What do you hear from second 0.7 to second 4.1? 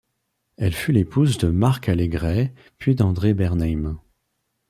fut l'épouse de Marc Allégret puis d'André Bernheim.